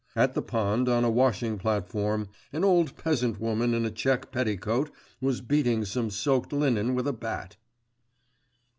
At 0.15 0.33
the 0.33 0.41
pond, 0.41 0.89
on 0.89 1.03
a 1.03 1.11
washing 1.11 1.59
platform, 1.59 2.29
an 2.51 2.63
old 2.63 2.97
peasant 2.97 3.39
woman 3.39 3.75
in 3.75 3.85
a 3.85 3.91
check 3.91 4.31
petticoat 4.31 4.89
was 5.21 5.41
beating 5.41 5.85
some 5.85 6.09
soaked 6.09 6.51
linen 6.51 6.95
with 6.95 7.07
a 7.07 7.13
bat. 7.13 7.57